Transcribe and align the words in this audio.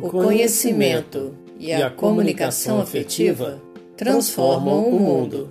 O 0.00 0.10
conhecimento 0.10 1.34
e 1.58 1.72
a 1.72 1.90
comunicação 1.90 2.80
afetiva 2.80 3.60
transformam 3.96 4.88
o 4.88 5.00
mundo. 5.00 5.50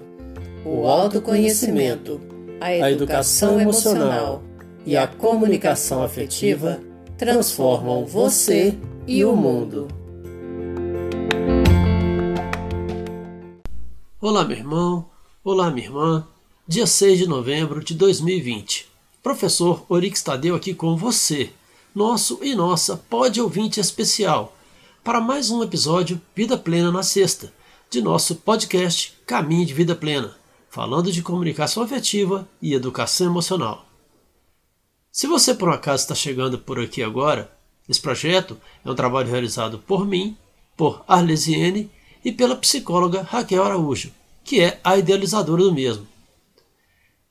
O 0.65 0.87
autoconhecimento, 0.87 2.21
a 2.61 2.89
educação 2.89 3.59
emocional 3.59 4.41
e 4.85 4.95
a 4.95 5.05
comunicação 5.05 6.01
afetiva 6.01 6.79
transformam 7.17 8.05
você 8.05 8.77
e 9.05 9.25
o 9.25 9.35
mundo. 9.35 9.89
Olá, 14.21 14.45
meu 14.45 14.57
irmão. 14.57 15.05
Olá, 15.43 15.69
minha 15.69 15.87
irmã. 15.87 16.27
Dia 16.65 16.87
6 16.87 17.19
de 17.19 17.27
novembro 17.27 17.83
de 17.83 17.93
2020. 17.93 18.87
Professor 19.21 19.85
Orix 19.89 20.23
Tadeu 20.23 20.55
aqui 20.55 20.73
com 20.73 20.95
você 20.95 21.49
nosso 21.97 22.37
e 22.43 22.53
nossa 22.53 22.95
pode 22.95 23.41
ouvinte 23.41 23.79
especial 23.79 24.55
para 25.03 25.19
mais 25.19 25.49
um 25.49 25.63
episódio 25.63 26.21
Vida 26.35 26.55
Plena 26.55 26.91
na 26.91 27.01
Sexta, 27.01 27.51
de 27.89 28.01
nosso 28.01 28.35
podcast 28.35 29.17
Caminho 29.25 29.65
de 29.65 29.73
Vida 29.73 29.95
Plena, 29.95 30.37
falando 30.69 31.11
de 31.11 31.23
comunicação 31.23 31.81
afetiva 31.81 32.47
e 32.61 32.75
educação 32.75 33.25
emocional. 33.25 33.87
Se 35.11 35.25
você 35.25 35.55
por 35.55 35.69
um 35.69 35.71
acaso 35.71 36.03
está 36.03 36.13
chegando 36.13 36.59
por 36.59 36.79
aqui 36.79 37.01
agora, 37.01 37.51
esse 37.89 37.99
projeto 37.99 38.61
é 38.85 38.91
um 38.91 38.95
trabalho 38.95 39.31
realizado 39.31 39.79
por 39.79 40.05
mim, 40.05 40.37
por 40.77 41.03
Arlesiene 41.07 41.89
e 42.23 42.31
pela 42.31 42.55
psicóloga 42.55 43.23
Raquel 43.23 43.63
Araújo, 43.63 44.11
que 44.43 44.61
é 44.61 44.79
a 44.83 44.99
idealizadora 44.99 45.63
do 45.63 45.73
mesmo. 45.73 46.07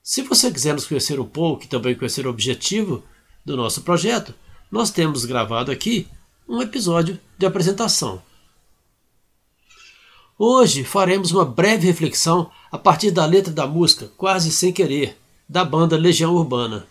Se 0.03 0.23
você 0.23 0.51
quiser 0.51 0.75
nos 0.75 0.89
conhecer 0.89 1.21
um 1.21 1.25
pouco 1.25 1.63
e 1.63 1.69
também 1.69 1.95
conhecer 1.95 2.27
o 2.27 2.31
objetivo 2.31 3.05
do 3.45 3.57
nosso 3.57 3.83
projeto, 3.83 4.35
nós 4.71 4.91
temos 4.91 5.25
gravado 5.25 5.71
aqui 5.71 6.09
um 6.49 6.61
episódio 6.63 7.19
de 7.39 7.47
apresentação. 7.47 8.23
Hoje 10.39 10.85
faremos 10.85 11.31
uma 11.33 11.45
breve 11.45 11.87
reflexão 11.87 12.51
a 12.71 12.77
partir 12.77 13.11
da 13.11 13.25
letra 13.25 13.53
da 13.53 13.67
música 13.67 14.11
Quase 14.17 14.51
Sem 14.51 14.73
Querer, 14.73 15.17
da 15.49 15.65
banda 15.65 15.97
Legião 15.97 16.35
Urbana. 16.35 16.87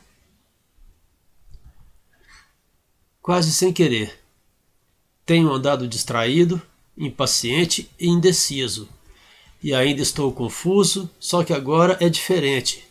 Quase 3.26 3.52
sem 3.52 3.74
querer. 3.74 4.20
Tenho 5.26 5.52
andado 5.52 5.88
distraído, 5.88 6.62
impaciente 6.96 7.90
e 8.00 8.08
indeciso. 8.08 8.88
E 9.64 9.74
ainda 9.74 10.00
estou 10.00 10.32
confuso, 10.32 11.10
só 11.20 11.44
que 11.44 11.52
agora 11.52 11.98
é 12.00 12.08
diferente. 12.08 12.86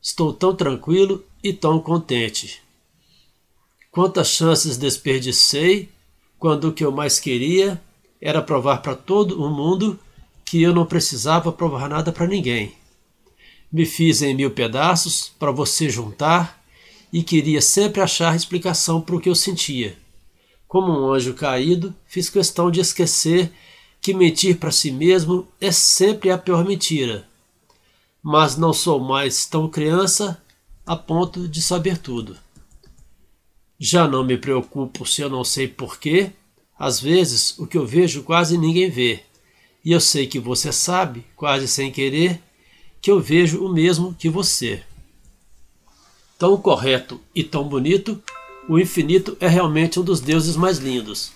Estou 0.00 0.32
tão 0.32 0.56
tranquilo 0.56 1.22
e 1.44 1.52
tão 1.52 1.78
contente. 1.78 2.62
Quantas 3.98 4.28
chances 4.28 4.76
desperdicei 4.76 5.88
quando 6.38 6.68
o 6.68 6.72
que 6.72 6.84
eu 6.84 6.92
mais 6.92 7.18
queria 7.18 7.82
era 8.22 8.40
provar 8.40 8.76
para 8.76 8.94
todo 8.94 9.42
o 9.42 9.50
mundo 9.50 9.98
que 10.44 10.62
eu 10.62 10.72
não 10.72 10.86
precisava 10.86 11.50
provar 11.50 11.88
nada 11.88 12.12
para 12.12 12.28
ninguém. 12.28 12.72
Me 13.72 13.84
fiz 13.84 14.22
em 14.22 14.34
mil 14.34 14.52
pedaços 14.52 15.32
para 15.36 15.50
você 15.50 15.90
juntar 15.90 16.62
e 17.12 17.24
queria 17.24 17.60
sempre 17.60 18.00
achar 18.00 18.36
explicação 18.36 19.00
para 19.00 19.16
o 19.16 19.20
que 19.20 19.28
eu 19.28 19.34
sentia. 19.34 19.98
Como 20.68 20.92
um 20.92 21.12
anjo 21.12 21.34
caído, 21.34 21.92
fiz 22.06 22.30
questão 22.30 22.70
de 22.70 22.78
esquecer 22.78 23.50
que 24.00 24.14
mentir 24.14 24.58
para 24.58 24.70
si 24.70 24.92
mesmo 24.92 25.44
é 25.60 25.72
sempre 25.72 26.30
a 26.30 26.38
pior 26.38 26.64
mentira. 26.64 27.26
Mas 28.22 28.56
não 28.56 28.72
sou 28.72 29.00
mais 29.00 29.44
tão 29.44 29.68
criança 29.68 30.40
a 30.86 30.94
ponto 30.94 31.48
de 31.48 31.60
saber 31.60 31.98
tudo. 31.98 32.36
Já 33.78 34.08
não 34.08 34.24
me 34.24 34.36
preocupo 34.36 35.06
se 35.06 35.22
eu 35.22 35.30
não 35.30 35.44
sei 35.44 35.68
porquê. 35.68 36.32
Às 36.76 37.00
vezes 37.00 37.56
o 37.58 37.66
que 37.66 37.78
eu 37.78 37.86
vejo 37.86 38.24
quase 38.24 38.58
ninguém 38.58 38.90
vê. 38.90 39.22
E 39.84 39.92
eu 39.92 40.00
sei 40.00 40.26
que 40.26 40.40
você 40.40 40.72
sabe, 40.72 41.24
quase 41.36 41.68
sem 41.68 41.92
querer, 41.92 42.42
que 43.00 43.10
eu 43.10 43.20
vejo 43.20 43.64
o 43.64 43.72
mesmo 43.72 44.14
que 44.14 44.28
você. 44.28 44.82
Tão 46.36 46.56
correto 46.56 47.20
e 47.34 47.44
tão 47.44 47.68
bonito, 47.68 48.22
o 48.68 48.78
infinito 48.78 49.36
é 49.40 49.48
realmente 49.48 49.98
um 49.98 50.04
dos 50.04 50.20
deuses 50.20 50.56
mais 50.56 50.78
lindos. 50.78 51.32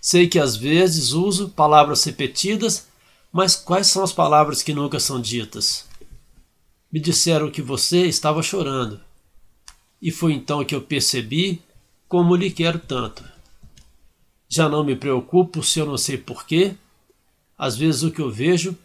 Sei 0.00 0.26
que 0.26 0.38
às 0.38 0.56
vezes 0.56 1.12
uso 1.12 1.50
palavras 1.50 2.02
repetidas, 2.04 2.86
mas 3.32 3.56
quais 3.56 3.86
são 3.86 4.02
as 4.02 4.12
palavras 4.12 4.62
que 4.62 4.74
nunca 4.74 4.98
são 4.98 5.20
ditas? 5.20 5.86
Me 6.90 7.00
disseram 7.00 7.50
que 7.50 7.62
você 7.62 8.06
estava 8.06 8.42
chorando. 8.42 9.00
E 10.00 10.10
foi 10.10 10.32
então 10.32 10.64
que 10.64 10.74
eu 10.74 10.82
percebi 10.82 11.62
como 12.14 12.36
lhe 12.36 12.48
quero 12.48 12.78
tanto. 12.78 13.24
Já 14.48 14.68
não 14.68 14.84
me 14.84 14.94
preocupo 14.94 15.64
se 15.64 15.80
eu 15.80 15.86
não 15.86 15.98
sei 15.98 16.16
porquê. 16.16 16.76
Às 17.58 17.76
vezes 17.76 18.04
o 18.04 18.10
que 18.12 18.20
eu 18.20 18.30
vejo, 18.30 18.78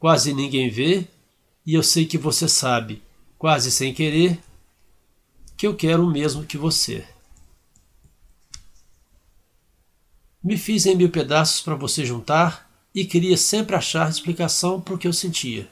quase 0.00 0.34
ninguém 0.34 0.68
vê, 0.68 1.06
e 1.64 1.74
eu 1.74 1.82
sei 1.84 2.06
que 2.06 2.18
você 2.18 2.48
sabe, 2.48 3.00
quase 3.38 3.70
sem 3.70 3.94
querer, 3.94 4.36
que 5.56 5.64
eu 5.64 5.76
quero 5.76 6.04
o 6.04 6.10
mesmo 6.10 6.44
que 6.44 6.58
você. 6.58 7.06
Me 10.42 10.58
fiz 10.58 10.84
em 10.84 10.96
mil 10.96 11.08
pedaços 11.08 11.60
para 11.60 11.76
você 11.76 12.04
juntar 12.04 12.68
e 12.92 13.04
queria 13.04 13.36
sempre 13.36 13.76
achar 13.76 14.10
explicação 14.10 14.80
para 14.80 14.94
o 14.94 14.98
que 14.98 15.06
eu 15.06 15.12
sentia. 15.12 15.70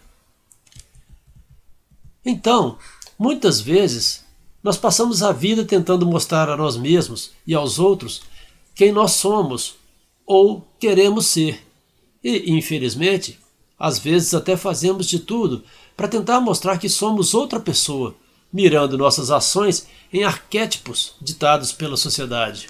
Então, 2.24 2.78
muitas 3.18 3.60
vezes 3.60 4.24
nós 4.62 4.76
passamos 4.76 5.22
a 5.22 5.32
vida 5.32 5.64
tentando 5.64 6.06
mostrar 6.06 6.48
a 6.50 6.56
nós 6.56 6.76
mesmos 6.76 7.30
e 7.46 7.54
aos 7.54 7.78
outros 7.78 8.22
quem 8.74 8.92
nós 8.92 9.12
somos 9.12 9.76
ou 10.26 10.66
queremos 10.78 11.26
ser. 11.26 11.66
E, 12.22 12.52
infelizmente, 12.52 13.38
às 13.78 13.98
vezes 13.98 14.34
até 14.34 14.56
fazemos 14.56 15.06
de 15.06 15.20
tudo 15.20 15.64
para 15.96 16.08
tentar 16.08 16.40
mostrar 16.40 16.78
que 16.78 16.88
somos 16.88 17.32
outra 17.32 17.58
pessoa, 17.58 18.14
mirando 18.52 18.98
nossas 18.98 19.30
ações 19.30 19.86
em 20.12 20.24
arquétipos 20.24 21.14
ditados 21.20 21.72
pela 21.72 21.96
sociedade. 21.96 22.68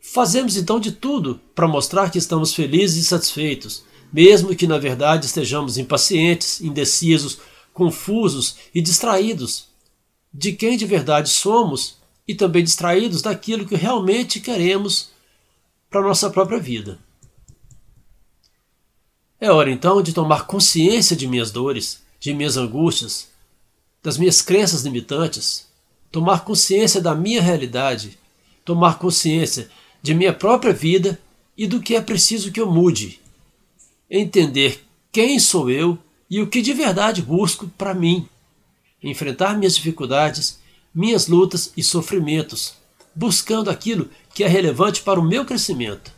Fazemos 0.00 0.56
então 0.56 0.80
de 0.80 0.92
tudo 0.92 1.40
para 1.54 1.68
mostrar 1.68 2.10
que 2.10 2.18
estamos 2.18 2.54
felizes 2.54 3.04
e 3.04 3.08
satisfeitos, 3.08 3.84
mesmo 4.12 4.54
que 4.54 4.66
na 4.66 4.78
verdade 4.78 5.26
estejamos 5.26 5.78
impacientes, 5.78 6.60
indecisos, 6.60 7.38
confusos 7.72 8.56
e 8.74 8.80
distraídos 8.80 9.73
de 10.34 10.52
quem 10.52 10.76
de 10.76 10.84
verdade 10.84 11.30
somos 11.30 11.96
e 12.26 12.34
também 12.34 12.64
distraídos 12.64 13.22
daquilo 13.22 13.66
que 13.66 13.76
realmente 13.76 14.40
queremos 14.40 15.10
para 15.88 16.00
a 16.00 16.04
nossa 16.04 16.28
própria 16.28 16.58
vida. 16.58 16.98
É 19.40 19.52
hora 19.52 19.70
então 19.70 20.02
de 20.02 20.12
tomar 20.12 20.46
consciência 20.46 21.14
de 21.14 21.28
minhas 21.28 21.52
dores, 21.52 22.02
de 22.18 22.34
minhas 22.34 22.56
angústias, 22.56 23.28
das 24.02 24.18
minhas 24.18 24.42
crenças 24.42 24.82
limitantes, 24.82 25.68
tomar 26.10 26.44
consciência 26.44 27.00
da 27.00 27.14
minha 27.14 27.40
realidade, 27.40 28.18
tomar 28.64 28.98
consciência 28.98 29.70
de 30.02 30.14
minha 30.14 30.32
própria 30.32 30.72
vida 30.72 31.20
e 31.56 31.66
do 31.66 31.80
que 31.80 31.94
é 31.94 32.00
preciso 32.00 32.50
que 32.50 32.60
eu 32.60 32.70
mude, 32.70 33.20
entender 34.10 34.84
quem 35.12 35.38
sou 35.38 35.70
eu 35.70 35.96
e 36.28 36.40
o 36.40 36.48
que 36.48 36.60
de 36.60 36.72
verdade 36.72 37.22
busco 37.22 37.68
para 37.78 37.94
mim 37.94 38.28
enfrentar 39.10 39.56
minhas 39.58 39.76
dificuldades, 39.76 40.58
minhas 40.94 41.26
lutas 41.26 41.72
e 41.76 41.82
sofrimentos, 41.82 42.74
buscando 43.14 43.70
aquilo 43.70 44.08
que 44.32 44.44
é 44.44 44.48
relevante 44.48 45.02
para 45.02 45.20
o 45.20 45.24
meu 45.24 45.44
crescimento. 45.44 46.12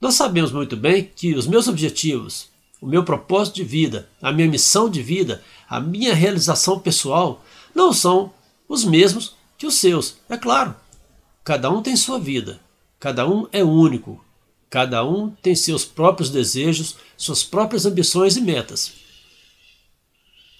Nós 0.00 0.14
sabemos 0.14 0.50
muito 0.50 0.76
bem 0.76 1.10
que 1.14 1.34
os 1.34 1.46
meus 1.46 1.68
objetivos, 1.68 2.48
o 2.80 2.86
meu 2.86 3.04
propósito 3.04 3.56
de 3.56 3.64
vida, 3.64 4.08
a 4.22 4.32
minha 4.32 4.48
missão 4.48 4.88
de 4.88 5.02
vida, 5.02 5.42
a 5.68 5.78
minha 5.78 6.14
realização 6.14 6.80
pessoal 6.80 7.44
não 7.74 7.92
são 7.92 8.32
os 8.66 8.84
mesmos 8.84 9.36
que 9.58 9.66
os 9.66 9.74
seus. 9.74 10.16
É 10.28 10.36
claro, 10.36 10.74
cada 11.44 11.70
um 11.70 11.82
tem 11.82 11.94
sua 11.96 12.18
vida, 12.18 12.60
cada 12.98 13.28
um 13.28 13.46
é 13.52 13.62
único, 13.62 14.24
cada 14.70 15.04
um 15.04 15.30
tem 15.30 15.54
seus 15.54 15.84
próprios 15.84 16.30
desejos, 16.30 16.96
suas 17.16 17.44
próprias 17.44 17.84
ambições 17.84 18.36
e 18.36 18.40
metas. 18.40 18.99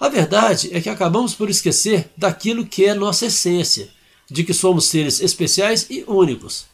A 0.01 0.09
verdade 0.09 0.71
é 0.73 0.81
que 0.81 0.89
acabamos 0.89 1.35
por 1.35 1.51
esquecer 1.51 2.11
daquilo 2.17 2.65
que 2.65 2.87
é 2.87 2.95
nossa 2.95 3.27
essência, 3.27 3.91
de 4.31 4.43
que 4.43 4.55
somos 4.55 4.87
seres 4.87 5.21
especiais 5.21 5.87
e 5.91 6.03
únicos. 6.09 6.65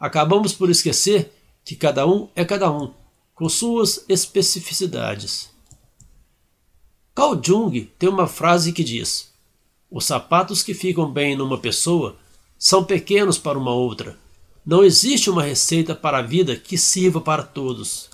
Acabamos 0.00 0.52
por 0.52 0.68
esquecer 0.68 1.32
que 1.64 1.76
cada 1.76 2.04
um 2.08 2.28
é 2.34 2.44
cada 2.44 2.68
um, 2.68 2.92
com 3.36 3.48
suas 3.48 4.04
especificidades. 4.08 5.48
Carl 7.14 7.40
Jung 7.40 7.88
tem 7.96 8.08
uma 8.08 8.26
frase 8.26 8.72
que 8.72 8.82
diz: 8.82 9.32
Os 9.88 10.04
sapatos 10.04 10.60
que 10.60 10.74
ficam 10.74 11.08
bem 11.08 11.36
numa 11.36 11.58
pessoa 11.58 12.16
são 12.58 12.82
pequenos 12.82 13.38
para 13.38 13.56
uma 13.56 13.72
outra. 13.72 14.18
Não 14.66 14.82
existe 14.82 15.30
uma 15.30 15.44
receita 15.44 15.94
para 15.94 16.18
a 16.18 16.22
vida 16.22 16.56
que 16.56 16.76
sirva 16.76 17.20
para 17.20 17.44
todos. 17.44 18.10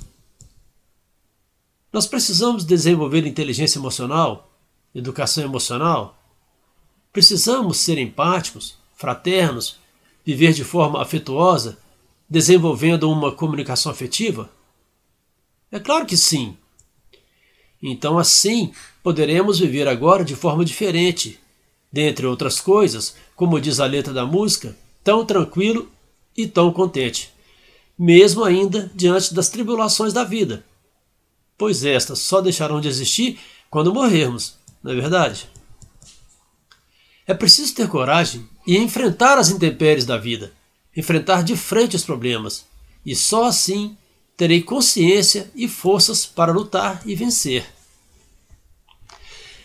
Nós 1.93 2.06
precisamos 2.06 2.65
desenvolver 2.65 3.27
inteligência 3.27 3.79
emocional, 3.79 4.50
educação 4.94 5.44
emocional. 5.44 6.19
Precisamos 7.12 7.77
ser 7.79 7.99
empáticos, 7.99 8.79
fraternos, 8.94 9.77
viver 10.25 10.53
de 10.53 10.65
forma 10.65 11.03
afetuosa, 11.03 11.79
desenvolvendo 12.29 13.11
uma 13.11 13.31
comunicação 13.31 13.93
afetiva? 13.93 14.50
É 15.71 15.79
claro 15.79 16.06
que 16.06 16.17
sim. 16.17 16.56
Então, 17.83 18.19
assim, 18.19 18.73
poderemos 19.03 19.59
viver 19.59 19.87
agora 19.87 20.25
de 20.25 20.35
forma 20.35 20.65
diferente, 20.65 21.39
dentre 21.93 22.27
outras 22.27 22.59
coisas, 22.59 23.17
como 23.37 23.61
diz 23.61 23.81
a 23.81 23.87
letra 23.87 24.15
da 24.15 24.25
música, 24.25 24.75
tão 25.05 25.27
tranquilo 25.27 25.91
e 26.35 26.47
tão 26.47 26.73
contente, 26.73 27.31
mesmo 27.99 28.44
ainda 28.44 28.91
diante 28.94 29.35
das 29.35 29.50
tribulações 29.50 30.12
da 30.12 30.25
vida, 30.25 30.65
pois 31.62 31.85
estas 31.85 32.19
só 32.19 32.41
deixarão 32.41 32.81
de 32.81 32.88
existir 32.88 33.38
quando 33.70 33.94
morrermos, 33.94 34.56
não 34.82 34.91
é 34.91 34.97
verdade? 34.97 35.49
É 37.25 37.32
preciso 37.32 37.73
ter 37.73 37.87
coragem 37.87 38.49
e 38.67 38.76
enfrentar 38.76 39.38
as 39.38 39.49
intempéries 39.49 40.05
da 40.05 40.19
vida, 40.19 40.53
enfrentar 40.97 41.44
de 41.44 41.56
frente 41.56 41.94
os 41.94 42.03
problemas, 42.03 42.64
e 43.06 43.14
só 43.14 43.44
assim 43.44 43.97
terei 44.37 44.61
consciência 44.61 45.49
e 45.55 45.69
forças 45.69 46.26
para 46.26 46.50
lutar 46.50 47.00
e 47.06 47.14
vencer. 47.14 47.65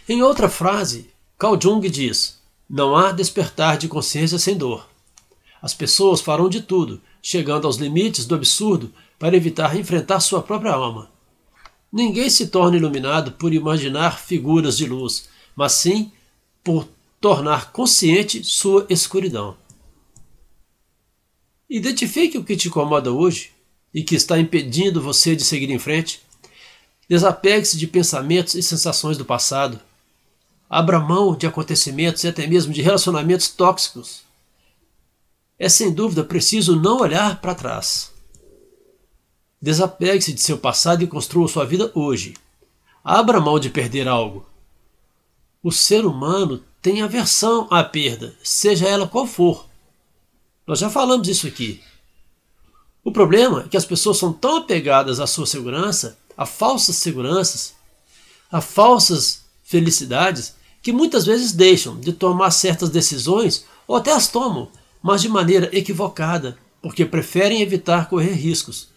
Em 0.08 0.22
outra 0.22 0.50
frase, 0.50 1.10
Carl 1.36 1.60
Jung 1.60 1.90
diz: 1.90 2.38
Não 2.70 2.96
há 2.96 3.12
despertar 3.12 3.76
de 3.76 3.88
consciência 3.88 4.38
sem 4.38 4.56
dor. 4.56 4.88
As 5.60 5.74
pessoas 5.74 6.22
farão 6.22 6.48
de 6.48 6.62
tudo, 6.62 7.02
chegando 7.24 7.66
aos 7.66 7.78
limites 7.78 8.28
do 8.28 8.36
absurdo, 8.36 8.94
para 9.18 9.36
evitar 9.36 9.76
enfrentar 9.76 10.20
sua 10.20 10.44
própria 10.44 10.74
alma. 10.74 11.17
Ninguém 11.92 12.30
se 12.30 12.48
torna 12.48 12.78
iluminado 12.78 13.32
por 13.32 13.54
imaginar 13.54 14.20
figuras 14.20 14.78
de 14.78 14.86
luz, 14.86 15.30
mas 15.56 15.72
sim 15.74 16.12
por 16.64 16.88
tornar 17.20 17.72
consciente 17.72 18.44
sua 18.44 18.86
escuridão. 18.90 19.56
Identifique 21.70 22.38
o 22.38 22.44
que 22.44 22.56
te 22.56 22.68
incomoda 22.68 23.12
hoje 23.12 23.52
e 23.94 24.04
que 24.04 24.16
está 24.16 24.40
impedindo 24.40 25.02
você 25.02 25.36
de 25.36 25.44
seguir 25.44 25.70
em 25.70 25.80
frente. 25.80 26.22
Desapegue-se 27.10 27.78
de 27.78 27.88
pensamentos 27.88 28.54
e 28.56 28.62
sensações 28.62 29.18
do 29.18 29.26
passado. 29.26 29.80
Abra 30.70 31.00
mão 31.00 31.36
de 31.36 31.48
acontecimentos 31.48 32.24
e 32.24 32.28
até 32.28 32.46
mesmo 32.46 32.74
de 32.74 32.82
relacionamentos 32.82 33.50
tóxicos. 33.50 34.22
É 35.58 35.68
sem 35.68 35.92
dúvida 35.92 36.24
preciso 36.24 36.76
não 36.76 37.00
olhar 37.00 37.42
para 37.42 37.56
trás. 37.56 38.12
Desapegue-se 39.62 40.34
de 40.34 40.42
seu 40.42 40.58
passado 40.58 41.04
e 41.04 41.08
construa 41.08 41.48
sua 41.48 41.66
vida 41.66 41.92
hoje. 41.96 42.36
Abra 43.04 43.40
mão 43.40 43.60
de 43.60 43.70
perder 43.70 44.08
algo. 44.08 44.46
O 45.64 45.72
ser 45.72 46.06
humano 46.06 46.64
tem 46.82 47.02
aversão 47.02 47.68
à 47.72 47.84
perda, 47.84 48.36
seja 48.44 48.88
ela 48.88 49.08
qual 49.08 49.26
for. 49.26 49.68
Nós 50.66 50.80
já 50.80 50.90
falamos 50.90 51.28
isso 51.28 51.48
aqui. 51.48 51.82
O 53.04 53.12
problema 53.12 53.64
é 53.64 53.68
que 53.68 53.78
as 53.78 53.86
pessoas 53.86 54.18
são 54.18 54.32
tão 54.32 54.58
apegadas 54.58 55.20
à 55.20 55.26
sua 55.26 55.46
segurança, 55.46 56.18
a 56.38 56.46
falsas 56.46 56.98
seguranças, 56.98 57.74
a 58.52 58.62
falsas 58.62 59.42
felicidades, 59.64 60.56
que 60.82 60.94
muitas 60.94 61.26
vezes 61.26 61.52
deixam 61.52 62.00
de 62.00 62.14
tomar 62.14 62.52
certas 62.52 62.90
decisões 62.90 63.66
ou 63.88 63.96
até 63.96 64.12
as 64.12 64.28
tomam, 64.28 64.70
mas 65.02 65.22
de 65.22 65.30
maneira 65.30 65.70
equivocada, 65.76 66.58
porque 66.82 67.06
preferem 67.06 67.62
evitar 67.62 68.08
correr 68.08 68.34
riscos, 68.34 68.90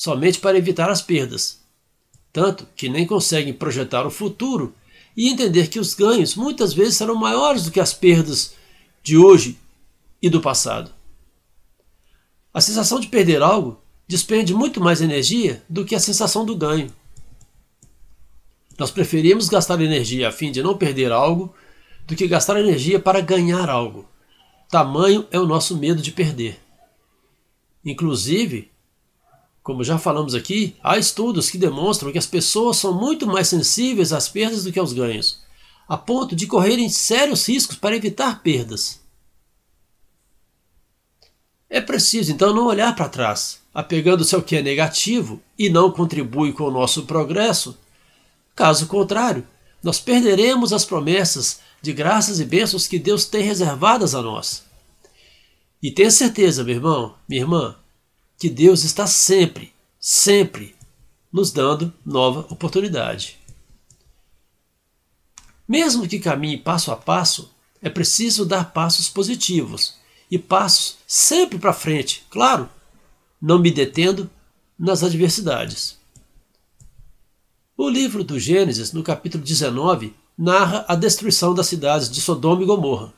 somente 0.00 0.38
para 0.38 0.56
evitar 0.56 0.88
as 0.88 1.02
perdas. 1.02 1.60
Tanto 2.32 2.66
que 2.74 2.88
nem 2.88 3.06
conseguem 3.06 3.52
projetar 3.52 4.06
o 4.06 4.10
futuro 4.10 4.74
e 5.14 5.28
entender 5.28 5.68
que 5.68 5.78
os 5.78 5.92
ganhos 5.92 6.34
muitas 6.34 6.72
vezes 6.72 6.96
serão 6.96 7.14
maiores 7.14 7.64
do 7.64 7.70
que 7.70 7.78
as 7.78 7.92
perdas 7.92 8.54
de 9.02 9.18
hoje 9.18 9.58
e 10.22 10.30
do 10.30 10.40
passado. 10.40 10.90
A 12.54 12.62
sensação 12.62 12.98
de 12.98 13.08
perder 13.08 13.42
algo 13.42 13.78
despende 14.08 14.54
muito 14.54 14.80
mais 14.80 15.02
energia 15.02 15.62
do 15.68 15.84
que 15.84 15.94
a 15.94 16.00
sensação 16.00 16.46
do 16.46 16.56
ganho. 16.56 16.90
Nós 18.78 18.90
preferimos 18.90 19.50
gastar 19.50 19.82
energia 19.82 20.30
a 20.30 20.32
fim 20.32 20.50
de 20.50 20.62
não 20.62 20.78
perder 20.78 21.12
algo 21.12 21.54
do 22.06 22.16
que 22.16 22.26
gastar 22.26 22.58
energia 22.58 22.98
para 22.98 23.20
ganhar 23.20 23.68
algo. 23.68 24.08
Tamanho 24.70 25.26
é 25.30 25.38
o 25.38 25.46
nosso 25.46 25.76
medo 25.76 26.00
de 26.00 26.10
perder. 26.10 26.58
Inclusive, 27.84 28.70
como 29.70 29.84
já 29.84 29.96
falamos 29.98 30.34
aqui, 30.34 30.74
há 30.82 30.98
estudos 30.98 31.48
que 31.48 31.56
demonstram 31.56 32.10
que 32.10 32.18
as 32.18 32.26
pessoas 32.26 32.76
são 32.76 32.92
muito 32.92 33.24
mais 33.24 33.46
sensíveis 33.46 34.12
às 34.12 34.28
perdas 34.28 34.64
do 34.64 34.72
que 34.72 34.80
aos 34.80 34.92
ganhos, 34.92 35.38
a 35.88 35.96
ponto 35.96 36.34
de 36.34 36.48
correrem 36.48 36.88
sérios 36.88 37.48
riscos 37.48 37.76
para 37.76 37.94
evitar 37.94 38.42
perdas. 38.42 39.00
É 41.68 41.80
preciso 41.80 42.32
então 42.32 42.52
não 42.52 42.66
olhar 42.66 42.96
para 42.96 43.08
trás, 43.08 43.60
apegando-se 43.72 44.34
ao 44.34 44.42
que 44.42 44.56
é 44.56 44.62
negativo 44.62 45.40
e 45.56 45.70
não 45.70 45.92
contribui 45.92 46.52
com 46.52 46.64
o 46.64 46.70
nosso 46.72 47.04
progresso. 47.04 47.78
Caso 48.56 48.88
contrário, 48.88 49.46
nós 49.80 50.00
perderemos 50.00 50.72
as 50.72 50.84
promessas 50.84 51.60
de 51.80 51.92
graças 51.92 52.40
e 52.40 52.44
bênçãos 52.44 52.88
que 52.88 52.98
Deus 52.98 53.24
tem 53.24 53.44
reservadas 53.44 54.16
a 54.16 54.20
nós. 54.20 54.64
E 55.80 55.92
tenha 55.92 56.10
certeza, 56.10 56.64
meu 56.64 56.74
irmão, 56.74 57.14
minha 57.28 57.42
irmã, 57.42 57.76
que 58.40 58.48
Deus 58.48 58.84
está 58.84 59.06
sempre, 59.06 59.70
sempre 60.00 60.74
nos 61.30 61.52
dando 61.52 61.92
nova 62.04 62.40
oportunidade. 62.48 63.38
Mesmo 65.68 66.08
que 66.08 66.18
caminhe 66.18 66.56
passo 66.56 66.90
a 66.90 66.96
passo, 66.96 67.54
é 67.82 67.90
preciso 67.90 68.46
dar 68.46 68.72
passos 68.72 69.10
positivos 69.10 69.94
e 70.30 70.38
passos 70.38 70.96
sempre 71.06 71.58
para 71.58 71.74
frente, 71.74 72.24
claro, 72.30 72.66
não 73.40 73.58
me 73.58 73.70
detendo 73.70 74.28
nas 74.78 75.02
adversidades. 75.02 75.98
O 77.76 77.90
livro 77.90 78.24
do 78.24 78.38
Gênesis, 78.38 78.90
no 78.90 79.02
capítulo 79.02 79.44
19, 79.44 80.14
narra 80.36 80.86
a 80.88 80.94
destruição 80.94 81.54
das 81.54 81.66
cidades 81.66 82.10
de 82.10 82.22
Sodoma 82.22 82.62
e 82.62 82.66
Gomorra. 82.66 83.12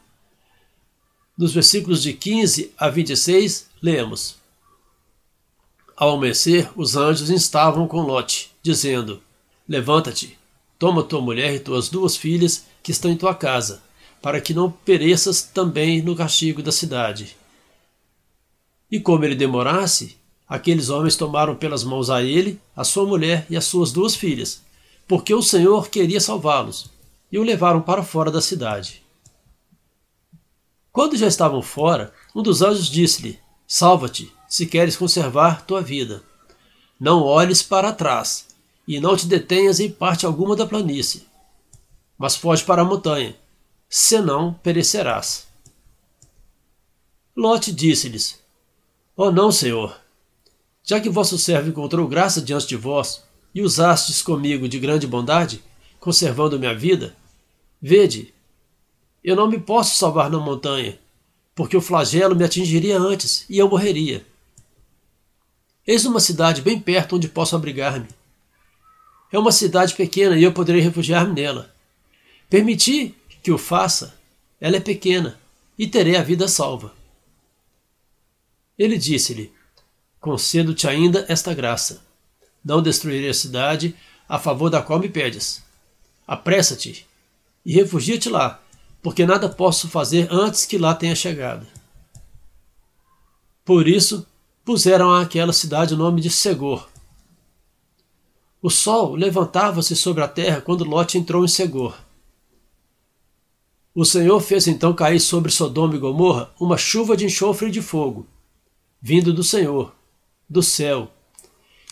Nos 1.39 1.55
versículos 1.55 2.03
de 2.03 2.13
15 2.13 2.73
a 2.77 2.89
26, 2.89 3.67
lemos: 3.81 4.42
Ao 5.97 6.15
amanhecer, 6.15 6.71
os 6.75 6.97
anjos 6.97 7.29
estavam 7.31 7.87
com 7.87 8.01
Lote, 8.01 8.51
dizendo: 8.63 9.23
Levanta-te, 9.69 10.39
toma 10.79 11.03
tua 11.03 11.21
mulher 11.21 11.55
e 11.55 11.61
tuas 11.61 11.89
duas 11.89 12.17
filhas 12.17 12.65
que 12.83 12.91
estão 12.91 13.11
em 13.11 13.17
tua 13.17 13.35
casa, 13.35 13.83
para 14.21 14.41
que 14.41 14.55
não 14.55 14.71
pereças 14.71 15.43
também 15.43 16.03
no 16.03 16.17
castigo 16.17 16.63
da 16.63 16.73
cidade. 16.73 17.37
E 18.91 18.99
como 19.01 19.25
ele 19.25 19.35
demorasse, 19.35 20.17
aqueles 20.49 20.91
homens 20.91 21.17
tomaram 21.17 21.55
pelas 21.55 21.85
mãos 21.85 22.11
a 22.11 22.23
ele, 22.23 22.61
a 22.77 22.85
sua 22.85 23.07
mulher 23.07 23.47
e 23.49 23.57
as 23.57 23.65
suas 23.65 23.93
duas 23.93 24.15
filhas, 24.15 24.63
porque 25.07 25.33
o 25.33 25.43
Senhor 25.43 25.89
queria 25.89 26.21
salvá-los 26.21 26.91
e 27.31 27.39
o 27.39 27.43
levaram 27.43 27.81
para 27.81 28.03
fora 28.03 28.31
da 28.31 28.41
cidade. 28.41 29.03
Quando 30.93 31.17
já 31.17 31.27
estavam 31.27 31.63
fora, 31.63 32.13
um 32.35 32.43
dos 32.43 32.61
anjos 32.61 32.91
disse-lhe: 32.91 33.39
Salva-te, 33.67 34.31
se 34.53 34.67
queres 34.67 34.99
conservar 34.99 35.65
tua 35.65 35.81
vida. 35.81 36.23
Não 37.01 37.23
olhes 37.23 37.63
para 37.63 37.91
trás, 37.91 38.49
e 38.87 39.01
não 39.01 39.17
te 39.17 39.25
detenhas 39.25 39.81
em 39.81 39.91
parte 39.91 40.27
alguma 40.27 40.55
da 40.55 40.67
planície, 40.67 41.27
mas 42.19 42.37
foge 42.37 42.63
para 42.63 42.83
a 42.83 42.85
montanha, 42.85 43.35
senão 43.89 44.53
perecerás. 44.53 45.47
Lote 47.35 47.73
disse-lhes: 47.73 48.41
Oh 49.17 49.31
não, 49.31 49.51
Senhor, 49.51 49.99
já 50.85 51.01
que 51.01 51.09
vosso 51.09 51.39
servo 51.39 51.71
encontrou 51.71 52.07
graça 52.07 52.43
diante 52.43 52.67
de 52.67 52.77
vós, 52.77 53.23
e 53.55 53.63
usastes 53.63 54.21
comigo 54.21 54.69
de 54.69 54.79
grande 54.79 55.07
bondade, 55.07 55.65
conservando 55.99 56.59
minha 56.59 56.75
vida, 56.75 57.17
Vede, 57.81 58.35
eu 59.25 59.35
não 59.35 59.49
me 59.49 59.59
posso 59.59 59.97
salvar 59.97 60.29
na 60.29 60.39
montanha, 60.39 60.99
porque 61.55 61.75
o 61.75 61.81
flagelo 61.81 62.37
me 62.37 62.45
atingiria 62.45 62.99
antes 62.99 63.47
e 63.49 63.57
eu 63.57 63.67
morreria. 63.67 64.31
Eis 65.87 66.05
uma 66.05 66.21
cidade 66.21 66.63
bem 66.63 66.79
perto 66.79 67.17
onde 67.17 67.29
posso 67.29 67.57
abrigar-me. 67.57 68.09
É 69.33 69.39
uma 69.39 69.51
cidade 69.51 69.95
pequena 69.95 70.37
e 70.37 70.43
eu 70.43 70.53
poderei 70.53 70.81
refugiar-me 70.81 71.35
nela. 71.35 71.75
Permiti 72.49 73.15
que 73.43 73.51
o 73.51 73.59
faça, 73.59 74.15
ela 74.61 74.77
é 74.77 74.81
pequena 74.81 75.39
e 75.79 75.87
terei 75.87 76.17
a 76.17 76.23
vida 76.23 76.47
salva. 76.47 76.95
Ele 78.79 78.97
disse-lhe: 78.97 79.53
Concedo-te 80.21 80.87
ainda 80.87 81.25
esta 81.29 81.53
graça. 81.53 82.03
Não 82.65 82.81
destruirei 82.81 83.31
a 83.31 83.35
cidade 83.35 83.97
a 84.29 84.39
favor 84.39 84.71
da 84.71 84.81
qual 84.81 85.01
me 85.01 85.09
pedes. 85.09 85.63
Apressa-te 86.27 87.07
e 87.67 87.73
refugia-te 87.73 88.29
lá, 88.29 88.63
porque 89.03 89.27
nada 89.27 89.49
posso 89.49 89.89
fazer 89.89 90.29
antes 90.31 90.65
que 90.65 90.79
lá 90.79 90.95
tenha 90.95 91.15
chegado. 91.17 91.67
Por 93.65 93.89
isso, 93.89 94.27
puseram 94.65 95.13
àquela 95.13 95.53
cidade 95.53 95.95
o 95.95 95.97
nome 95.97 96.21
de 96.21 96.31
Segor. 96.31 96.89
O 98.61 98.71
sol 98.71 99.15
levantava-se 99.15 99.97
sobre 99.97 100.23
a 100.23 100.29
terra 100.29 100.61
quando 100.61 100.85
Lote 100.85 101.19
entrou 101.19 101.45
em 101.45 101.49
Segor. 101.49 101.99
O 103.95 104.05
Senhor 104.05 104.41
fez 104.41 104.69
então 104.69 104.95
cair 104.95 105.21
sobre 105.21 105.51
Sodoma 105.51 105.95
e 105.97 105.99
Gomorra 105.99 106.51
uma 106.59 106.79
chuva 106.79 107.17
de 107.17 107.27
enxofre 107.27 107.69
e 107.69 107.73
de 107.73 107.83
fogo, 107.83 108.27
vindo 109.01 109.33
do 109.33 109.43
Senhor, 109.43 109.93
do 110.49 110.63
céu, 110.63 111.11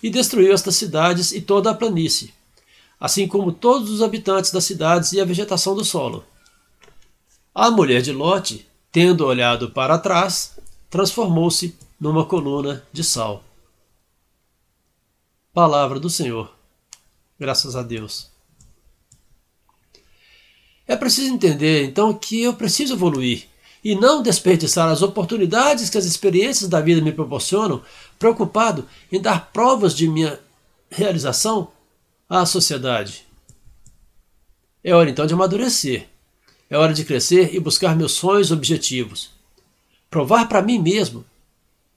e 0.03 0.09
destruiu 0.09 0.53
estas 0.53 0.77
cidades 0.77 1.33
e 1.33 1.41
toda 1.41 1.71
a 1.71 1.75
planície, 1.75 2.33
assim 2.99 3.27
como 3.27 3.53
todos 3.53 3.91
os 3.91 4.01
habitantes 4.01 4.51
das 4.51 4.65
cidades 4.65 5.13
e 5.13 5.21
a 5.21 5.25
vegetação 5.25 5.75
do 5.75 5.85
solo. 5.85 6.25
A 7.55 7.71
mulher 7.71 8.01
de 8.01 8.13
Lote, 8.13 8.67
tendo 8.93 9.27
olhado 9.27 9.71
para 9.71 9.99
trás, 9.99 10.57
transformou-se 10.89 11.77
numa 12.01 12.25
coluna 12.25 12.83
de 12.93 13.05
sal. 13.05 13.45
Palavra 15.53 16.01
do 16.01 16.09
Senhor. 16.09 16.51
Graças 17.39 17.77
a 17.77 17.83
Deus. 17.83 18.31
É 20.87 20.97
preciso 20.97 21.33
entender, 21.33 21.85
então, 21.85 22.13
que 22.15 22.43
eu 22.43 22.55
preciso 22.55 22.95
evoluir 22.95 23.47
e 23.85 23.95
não 23.95 24.23
desperdiçar 24.23 24.89
as 24.89 25.03
oportunidades 25.03 25.89
que 25.89 25.99
as 25.99 26.05
experiências 26.05 26.69
da 26.69 26.81
vida 26.81 27.01
me 27.01 27.13
proporcionam, 27.13 27.83
preocupado 28.19 28.89
em 29.11 29.21
dar 29.21 29.51
provas 29.53 29.95
de 29.95 30.09
minha 30.09 30.41
realização 30.91 31.71
à 32.29 32.45
sociedade. 32.45 33.27
É 34.83 34.95
hora 34.95 35.11
então 35.11 35.27
de 35.27 35.35
amadurecer. 35.35 36.09
É 36.69 36.77
hora 36.77 36.95
de 36.95 37.05
crescer 37.05 37.55
e 37.55 37.61
buscar 37.61 37.97
meus 37.97 38.13
sonhos 38.13 38.51
e 38.51 38.53
objetivos. 38.53 39.31
Provar 40.11 40.49
para 40.49 40.63
mim 40.63 40.79
mesmo 40.79 41.25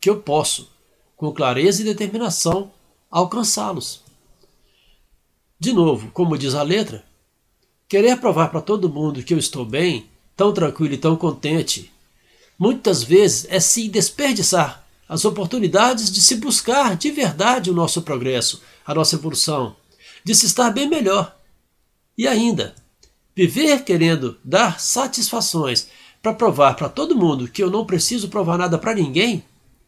que 0.03 0.09
eu 0.09 0.19
posso, 0.19 0.69
com 1.15 1.31
clareza 1.31 1.81
e 1.81 1.85
determinação, 1.85 2.69
alcançá-los. 3.09 4.01
De 5.57 5.71
novo, 5.71 6.11
como 6.11 6.37
diz 6.37 6.55
a 6.55 6.61
letra, 6.61 7.05
Querer 7.87 8.17
provar 8.17 8.49
para 8.49 8.59
todo 8.59 8.89
mundo 8.89 9.23
que 9.23 9.33
eu 9.33 9.37
estou 9.37 9.63
bem, 9.63 10.09
tão 10.35 10.53
tranquilo 10.53 10.93
e 10.93 10.97
tão 10.97 11.15
contente, 11.15 11.89
muitas 12.59 13.01
vezes 13.01 13.47
é 13.49 13.61
se 13.61 13.87
desperdiçar 13.87 14.85
as 15.07 15.23
oportunidades 15.23 16.11
de 16.11 16.21
se 16.21 16.35
buscar 16.35 16.97
de 16.97 17.09
verdade 17.09 17.71
o 17.71 17.73
nosso 17.73 18.01
progresso, 18.01 18.61
a 18.85 18.93
nossa 18.93 19.15
evolução, 19.15 19.73
de 20.21 20.35
se 20.35 20.47
estar 20.47 20.69
bem 20.71 20.89
melhor. 20.89 21.33
E 22.17 22.27
ainda, 22.27 22.75
viver 23.33 23.85
querendo 23.85 24.37
dar 24.43 24.81
satisfações 24.81 25.87
para 26.21 26.33
provar 26.33 26.75
para 26.75 26.89
todo 26.89 27.15
mundo 27.15 27.47
que 27.47 27.63
eu 27.63 27.71
não 27.71 27.85
preciso 27.85 28.27
provar 28.27 28.57
nada 28.57 28.77
para 28.77 28.93
ninguém 28.93 29.45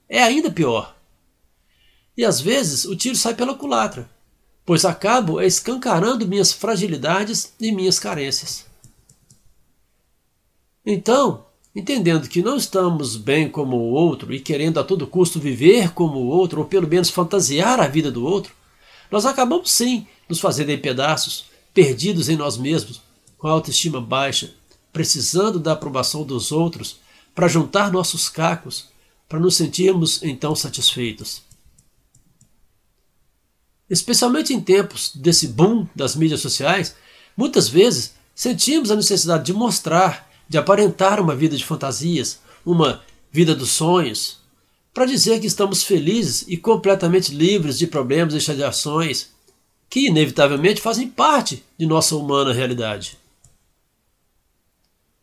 é 0.09 0.21
ainda 0.21 0.51
pior. 0.51 0.95
E 2.17 2.24
às 2.24 2.39
vezes 2.39 2.85
o 2.85 2.95
tiro 2.95 3.15
sai 3.15 3.33
pela 3.33 3.55
culatra 3.55 4.09
pois 4.65 4.83
acabo 4.83 5.39
escancarando 5.41 6.27
minhas 6.27 6.51
fragilidades 6.51 7.53
e 7.59 7.71
minhas 7.71 8.00
carências. 8.00 8.65
Então, 10.83 11.45
entendendo 11.75 12.27
que 12.27 12.41
não 12.41 12.57
estamos 12.57 13.15
bem 13.15 13.47
como 13.50 13.77
o 13.77 13.91
outro 13.91 14.33
e 14.33 14.39
querendo 14.39 14.79
a 14.79 14.83
todo 14.83 15.05
custo 15.05 15.39
viver 15.39 15.93
como 15.93 16.17
o 16.17 16.27
outro, 16.27 16.62
ou 16.62 16.65
pelo 16.65 16.88
menos 16.88 17.09
fantasiar 17.09 17.79
a 17.79 17.88
vida 17.88 18.12
do 18.12 18.25
outro, 18.25 18.53
nós 19.12 19.25
acabamos 19.25 19.71
sim 19.71 20.07
nos 20.27 20.39
fazendo 20.39 20.71
em 20.71 20.81
pedaços, 20.81 21.45
perdidos 21.74 22.27
em 22.27 22.35
nós 22.35 22.57
mesmos, 22.57 23.01
com 23.38 23.47
a 23.47 23.51
autoestima 23.51 24.01
baixa, 24.01 24.51
precisando 24.91 25.59
da 25.59 25.74
aprovação 25.74 26.24
dos 26.24 26.51
outros 26.51 26.97
para 27.35 27.47
juntar 27.47 27.91
nossos 27.91 28.29
cacos, 28.29 28.88
para 29.27 29.39
nos 29.39 29.55
sentirmos 29.55 30.22
então 30.24 30.55
satisfeitos. 30.55 31.41
Especialmente 33.89 34.53
em 34.53 34.62
tempos 34.62 35.12
desse 35.15 35.48
boom 35.48 35.88
das 35.96 36.15
mídias 36.15 36.41
sociais, 36.41 36.96
muitas 37.38 37.70
vezes 37.70 38.13
sentimos 38.34 38.89
a 38.91 38.96
necessidade 38.96 39.46
de 39.46 39.53
mostrar, 39.53 40.29
de 40.50 40.58
aparentar 40.58 41.20
uma 41.20 41.36
vida 41.36 41.55
de 41.55 41.63
fantasias, 41.63 42.39
uma 42.65 43.03
vida 43.32 43.53
dos 43.55 43.70
sonhos, 43.70 44.39
para 44.94 45.05
dizer 45.05 45.39
que 45.39 45.48
estamos 45.48 45.84
felizes 45.84 46.46
e 46.48 46.58
completamente 46.58 47.34
livres 47.34 47.77
de 47.77 47.86
problemas 47.86 48.34
e 48.34 48.39
chateações 48.39 49.29
que 49.89 50.08
inevitavelmente 50.08 50.82
fazem 50.82 51.10
parte 51.10 51.63
de 51.77 51.86
nossa 51.86 52.15
humana 52.15 52.53
realidade. 52.53 53.17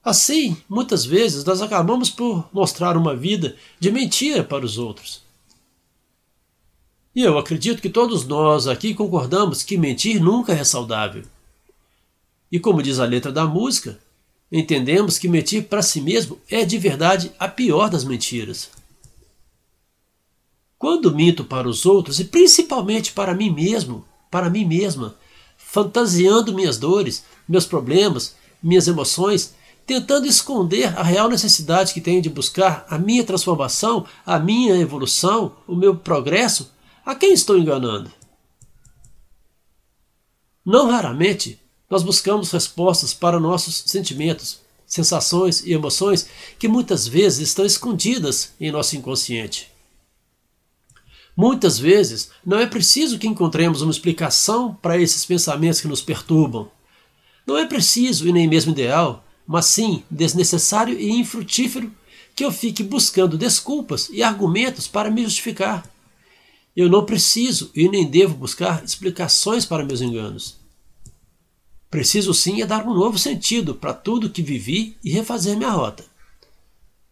Assim, 0.05 0.57
muitas 0.69 1.05
vezes 1.05 1.45
nós 1.45 1.63
acabamos 1.63 2.11
por 2.11 2.49
mostrar 2.53 2.97
uma 2.97 3.15
vida 3.15 3.57
de 3.79 3.91
mentira 3.91 4.43
para 4.43 4.65
os 4.65 4.79
outros 4.79 5.23
e 7.15 7.21
eu 7.21 7.39
acredito 7.39 7.83
que 7.83 7.91
todos 7.91 8.27
nós 8.27 8.67
aqui 8.67 8.95
concordamos 8.95 9.63
que 9.63 9.77
mentir 9.77 10.21
nunca 10.21 10.55
é 10.55 10.65
saudável. 10.65 11.23
E 12.51 12.59
como 12.59 12.83
diz 12.83 12.99
a 12.99 13.05
letra 13.05 13.31
da 13.31 13.45
música, 13.47 13.99
entendemos 14.51 15.19
que 15.19 15.29
mentir 15.29 15.65
para 15.65 15.83
si 15.83 16.01
mesmo 16.01 16.39
é 16.51 16.65
de 16.65 16.79
verdade 16.79 17.31
a 17.39 17.49
pior 17.49 17.91
das 17.91 18.05
mentiras. 18.05 18.71
Quando 20.79 21.15
minto 21.15 21.45
para 21.45 21.69
os 21.69 21.85
outros, 21.87 22.19
e 22.19 22.25
principalmente 22.25 23.13
para 23.13 23.35
mim 23.35 23.51
mesmo, 23.51 24.05
para 24.31 24.51
mim 24.51 24.65
mesma, 24.65 25.15
fantasiando 25.57 26.55
minhas 26.55 26.79
dores, 26.79 27.25
meus 27.47 27.67
problemas, 27.67 28.35
minhas 28.63 28.89
emoções, 28.89 29.55
tentando 29.87 30.27
esconder 30.27 30.97
a 30.99 31.03
real 31.03 31.29
necessidade 31.29 31.93
que 31.93 32.01
tenho 32.01 32.23
de 32.23 32.31
buscar 32.31 32.87
a 32.89 32.99
minha 32.99 33.25
transformação, 33.25 34.07
a 34.25 34.39
minha 34.39 34.77
evolução, 34.77 35.57
o 35.67 35.75
meu 35.75 35.97
progresso, 35.97 36.71
a 37.05 37.15
quem 37.15 37.33
estou 37.33 37.59
enganando? 37.59 38.11
Não 40.65 40.89
raramente 40.89 41.61
nós 41.91 42.03
buscamos 42.03 42.51
respostas 42.51 43.13
para 43.13 43.41
nossos 43.41 43.83
sentimentos, 43.87 44.61
sensações 44.87 45.63
e 45.65 45.73
emoções 45.73 46.29
que 46.59 46.69
muitas 46.69 47.07
vezes 47.07 47.49
estão 47.49 47.67
escondidas 47.67 48.53
em 48.61 48.71
nosso 48.71 48.97
inconsciente. 48.97 49.71
Muitas 51.37 51.79
vezes 51.79 52.31
não 52.45 52.59
é 52.59 52.67
preciso 52.67 53.19
que 53.19 53.27
encontremos 53.27 53.83
uma 53.83 53.91
explicação 53.91 54.75
para 54.75 54.99
esses 54.99 55.25
pensamentos 55.25 55.81
que 55.81 55.89
nos 55.89 56.03
perturbam. 56.03 56.71
Não 57.47 57.57
é 57.57 57.67
preciso 57.67 58.29
e 58.29 58.33
nem 58.33 58.47
mesmo 58.47 58.73
ideal, 58.73 59.25
mas 59.53 59.67
sim 59.67 60.03
desnecessário 60.11 60.99
e 60.99 61.11
infrutífero 61.11 61.93
que 62.35 62.43
eu 62.43 62.51
fique 62.51 62.83
buscando 62.83 63.37
desculpas 63.37 64.09
e 64.11 64.23
argumentos 64.23 64.89
para 64.89 65.11
me 65.11 65.25
justificar. 65.25 65.87
Eu 66.75 66.89
não 66.89 67.05
preciso 67.05 67.71
e 67.75 67.87
nem 67.87 68.09
devo 68.09 68.35
buscar 68.35 68.83
explicações 68.83 69.67
para 69.67 69.85
meus 69.85 70.01
enganos. 70.01 70.57
Preciso 71.91 72.33
sim 72.33 72.63
é 72.63 72.67
dar 72.67 72.87
um 72.87 72.95
novo 72.95 73.19
sentido 73.19 73.75
para 73.75 73.93
tudo 73.93 74.31
que 74.31 74.41
vivi 74.41 74.97
e 75.05 75.11
refazer 75.11 75.55
minha 75.55 75.69
rota. 75.69 76.03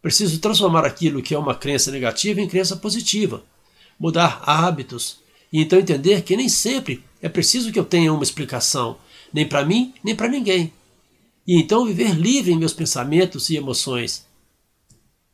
Preciso 0.00 0.38
transformar 0.38 0.86
aquilo 0.86 1.20
que 1.20 1.34
é 1.34 1.38
uma 1.38 1.54
crença 1.54 1.90
negativa 1.90 2.40
em 2.40 2.48
crença 2.48 2.74
positiva, 2.74 3.44
mudar 3.98 4.42
hábitos 4.46 5.18
e 5.52 5.60
então 5.60 5.78
entender 5.78 6.22
que 6.22 6.38
nem 6.38 6.48
sempre 6.48 7.04
é 7.20 7.28
preciso 7.28 7.70
que 7.70 7.78
eu 7.78 7.84
tenha 7.84 8.14
uma 8.14 8.22
explicação, 8.22 8.96
nem 9.30 9.46
para 9.46 9.62
mim, 9.62 9.92
nem 10.02 10.16
para 10.16 10.26
ninguém. 10.26 10.72
E 11.46 11.58
então 11.58 11.86
viver 11.86 12.14
livre 12.14 12.52
em 12.52 12.58
meus 12.58 12.72
pensamentos 12.72 13.50
e 13.50 13.56
emoções. 13.56 14.26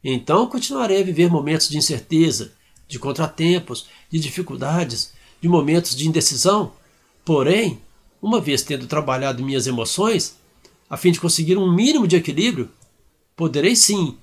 Então 0.03 0.47
continuarei 0.47 1.01
a 1.01 1.05
viver 1.05 1.31
momentos 1.31 1.69
de 1.69 1.77
incerteza, 1.77 2.53
de 2.87 2.99
contratempos, 2.99 3.87
de 4.11 4.19
dificuldades, 4.19 5.13
de 5.41 5.49
momentos 5.49 5.97
de 5.97 6.07
indecisão. 6.07 6.73
Porém, 7.25 7.81
uma 8.23 8.41
vez 8.41 8.63
tendo 8.63 8.87
trabalhado 8.87 9.43
minhas 9.43 9.67
emoções, 9.67 10.37
a 10.89 10.97
fim 10.97 11.11
de 11.11 11.21
conseguir 11.21 11.59
um 11.59 11.73
mínimo 11.73 12.07
de 12.07 12.17
equilíbrio, 12.17 12.71
poderei 13.35 13.75
sim 13.75 14.17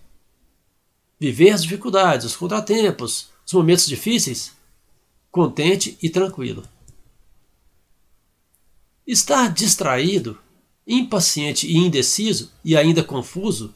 viver 1.19 1.51
as 1.51 1.63
dificuldades, 1.63 2.25
os 2.25 2.35
contratempos, 2.35 3.29
os 3.45 3.53
momentos 3.53 3.85
difíceis, 3.85 4.51
contente 5.31 5.97
e 6.01 6.09
tranquilo. 6.09 6.63
Estar 9.05 9.51
distraído, 9.51 10.37
impaciente 10.87 11.67
e 11.67 11.77
indeciso 11.77 12.51
e 12.63 12.75
ainda 12.75 13.03
confuso 13.03 13.73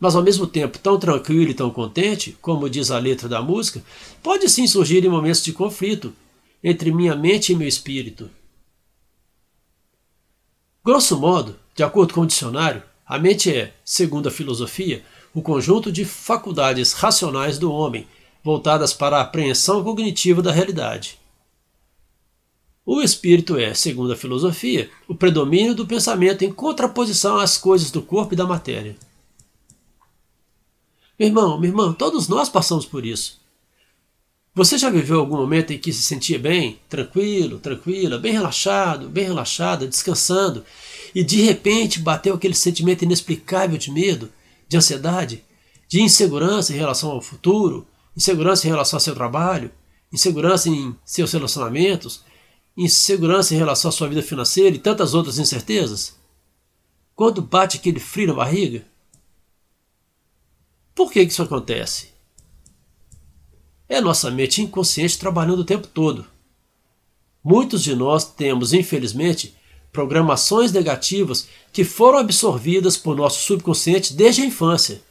mas 0.00 0.14
ao 0.14 0.22
mesmo 0.22 0.46
tempo 0.46 0.78
tão 0.78 0.98
tranquilo 0.98 1.50
e 1.50 1.54
tão 1.54 1.70
contente, 1.70 2.36
como 2.40 2.70
diz 2.70 2.90
a 2.90 2.98
letra 2.98 3.28
da 3.28 3.42
música, 3.42 3.82
pode 4.22 4.48
sim 4.48 4.66
surgir 4.66 5.04
em 5.04 5.08
momentos 5.08 5.42
de 5.42 5.52
conflito 5.52 6.14
entre 6.62 6.92
minha 6.92 7.16
mente 7.16 7.52
e 7.52 7.56
meu 7.56 7.66
espírito. 7.66 8.30
Grosso 10.84 11.18
modo, 11.18 11.56
de 11.74 11.82
acordo 11.82 12.14
com 12.14 12.20
o 12.20 12.26
dicionário, 12.26 12.82
a 13.04 13.18
mente 13.18 13.54
é, 13.54 13.74
segundo 13.84 14.28
a 14.28 14.32
filosofia, 14.32 15.04
o 15.34 15.42
conjunto 15.42 15.90
de 15.90 16.04
faculdades 16.04 16.92
racionais 16.92 17.58
do 17.58 17.72
homem, 17.72 18.06
voltadas 18.42 18.92
para 18.92 19.18
a 19.18 19.22
apreensão 19.22 19.82
cognitiva 19.82 20.40
da 20.40 20.52
realidade. 20.52 21.17
O 22.90 23.02
espírito 23.02 23.58
é, 23.58 23.74
segundo 23.74 24.14
a 24.14 24.16
filosofia, 24.16 24.90
o 25.06 25.14
predomínio 25.14 25.74
do 25.74 25.86
pensamento 25.86 26.42
em 26.42 26.50
contraposição 26.50 27.36
às 27.36 27.58
coisas 27.58 27.90
do 27.90 28.00
corpo 28.00 28.32
e 28.32 28.36
da 28.36 28.46
matéria. 28.46 28.96
Meu 31.18 31.28
irmão, 31.28 31.60
minha 31.60 31.70
irmã, 31.70 31.92
todos 31.92 32.28
nós 32.28 32.48
passamos 32.48 32.86
por 32.86 33.04
isso. 33.04 33.42
Você 34.54 34.78
já 34.78 34.88
viveu 34.88 35.20
algum 35.20 35.36
momento 35.36 35.70
em 35.70 35.78
que 35.78 35.92
se 35.92 36.00
sentia 36.00 36.38
bem, 36.38 36.80
tranquilo, 36.88 37.58
tranquila, 37.58 38.16
bem 38.16 38.32
relaxado, 38.32 39.06
bem 39.10 39.24
relaxada, 39.24 39.86
descansando, 39.86 40.64
e 41.14 41.22
de 41.22 41.42
repente 41.42 42.00
bateu 42.00 42.36
aquele 42.36 42.54
sentimento 42.54 43.04
inexplicável 43.04 43.76
de 43.76 43.90
medo, 43.90 44.32
de 44.66 44.78
ansiedade, 44.78 45.44
de 45.86 46.00
insegurança 46.00 46.72
em 46.72 46.78
relação 46.78 47.10
ao 47.10 47.20
futuro, 47.20 47.86
insegurança 48.16 48.66
em 48.66 48.70
relação 48.70 48.96
ao 48.96 49.02
seu 49.02 49.14
trabalho, 49.14 49.70
insegurança 50.10 50.70
em 50.70 50.96
seus 51.04 51.30
relacionamentos, 51.32 52.26
insegurança 52.78 53.52
em 53.54 53.58
relação 53.58 53.88
à 53.88 53.92
sua 53.92 54.08
vida 54.08 54.22
financeira 54.22 54.76
e 54.76 54.78
tantas 54.78 55.12
outras 55.12 55.38
incertezas? 55.38 56.16
Quando 57.16 57.42
bate 57.42 57.76
aquele 57.76 57.98
frio 57.98 58.28
na 58.28 58.34
barriga? 58.34 58.86
Por 60.94 61.10
que 61.10 61.20
isso 61.20 61.42
acontece? 61.42 62.10
É 63.88 64.00
nossa 64.00 64.30
mente 64.30 64.62
inconsciente 64.62 65.18
trabalhando 65.18 65.60
o 65.60 65.64
tempo 65.64 65.88
todo. 65.88 66.24
Muitos 67.42 67.82
de 67.82 67.96
nós 67.96 68.24
temos, 68.24 68.72
infelizmente, 68.72 69.56
programações 69.92 70.70
negativas 70.70 71.48
que 71.72 71.82
foram 71.82 72.18
absorvidas 72.18 72.96
por 72.96 73.16
nosso 73.16 73.42
subconsciente 73.42 74.14
desde 74.14 74.42
a 74.42 74.46
infância. 74.46 75.02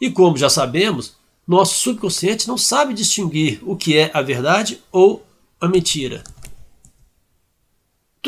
E 0.00 0.10
como 0.10 0.36
já 0.36 0.48
sabemos, 0.48 1.16
nosso 1.46 1.78
subconsciente 1.78 2.48
não 2.48 2.58
sabe 2.58 2.94
distinguir 2.94 3.60
o 3.62 3.76
que 3.76 3.96
é 3.96 4.10
a 4.12 4.22
verdade 4.22 4.80
ou 4.90 5.24
a 5.60 5.68
mentira. 5.68 6.24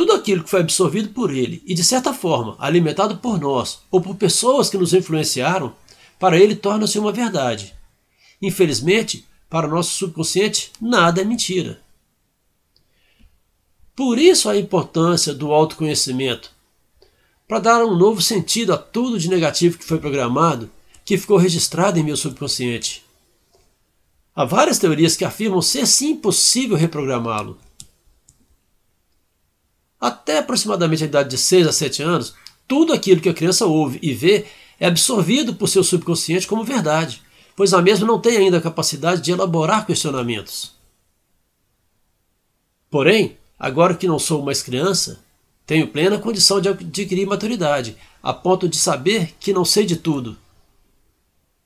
Tudo 0.01 0.15
aquilo 0.15 0.43
que 0.43 0.49
foi 0.49 0.61
absorvido 0.61 1.11
por 1.11 1.31
ele 1.31 1.63
e, 1.67 1.75
de 1.75 1.85
certa 1.85 2.15
forma, 2.15 2.57
alimentado 2.59 3.19
por 3.19 3.39
nós 3.39 3.81
ou 3.91 4.01
por 4.01 4.17
pessoas 4.17 4.71
que 4.71 4.79
nos 4.79 4.95
influenciaram, 4.95 5.75
para 6.19 6.39
ele 6.39 6.57
torna-se 6.57 6.99
uma 6.99 7.13
verdade. 7.13 7.75
Infelizmente, 8.41 9.27
para 9.51 9.67
o 9.67 9.71
nosso 9.71 9.91
subconsciente, 9.91 10.73
nada 10.81 11.21
é 11.21 11.25
mentira. 11.25 11.83
Por 13.95 14.19
isso 14.19 14.49
a 14.49 14.57
importância 14.57 15.35
do 15.35 15.53
autoconhecimento, 15.53 16.51
para 17.47 17.59
dar 17.59 17.85
um 17.85 17.95
novo 17.95 18.23
sentido 18.23 18.73
a 18.73 18.79
tudo 18.79 19.19
de 19.19 19.29
negativo 19.29 19.77
que 19.77 19.85
foi 19.85 19.99
programado, 19.99 20.71
que 21.05 21.19
ficou 21.19 21.37
registrado 21.37 21.99
em 21.99 22.03
meu 22.03 22.17
subconsciente. 22.17 23.05
Há 24.35 24.47
várias 24.47 24.79
teorias 24.79 25.15
que 25.15 25.27
afirmam 25.27 25.61
ser 25.61 25.87
sim 25.87 26.17
possível 26.17 26.75
reprogramá-lo. 26.75 27.59
Até 30.01 30.39
aproximadamente 30.39 31.05
a 31.05 31.07
idade 31.07 31.31
de 31.31 31.39
6 31.39 31.67
a 31.67 31.73
7 31.73 32.03
anos, 32.03 32.35
tudo 32.67 32.93
aquilo 32.93 33.21
que 33.21 33.29
a 33.29 33.35
criança 33.35 33.67
ouve 33.67 33.99
e 34.01 34.15
vê 34.15 34.47
é 34.79 34.87
absorvido 34.87 35.55
por 35.55 35.69
seu 35.69 35.85
subconsciente 35.85 36.47
como 36.47 36.65
verdade, 36.65 37.23
pois 37.55 37.75
a 37.75 37.83
mesma 37.83 38.07
não 38.07 38.19
tem 38.19 38.39
ainda 38.39 38.57
a 38.57 38.63
capacidade 38.63 39.21
de 39.21 39.31
elaborar 39.31 39.87
questionamentos. 39.87 40.73
Porém, 42.89 43.37
agora 43.59 43.95
que 43.95 44.09
não 44.09 44.19
sou 44.19 44.43
mais 44.43 44.63
criança, 44.63 45.23
tenho 45.67 45.89
plena 45.89 46.19
condição 46.19 46.61
de 46.61 46.69
adquirir 46.69 47.27
maturidade, 47.27 47.97
a 48.23 48.33
ponto 48.33 48.69
de 48.69 48.77
saber 48.77 49.35
que 49.39 49.53
não 49.53 49.65
sei 49.65 49.85
de 49.85 49.97
tudo. 49.97 50.37